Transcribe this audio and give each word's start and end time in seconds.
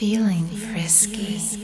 feeling 0.00 0.46
frisky. 0.46 1.60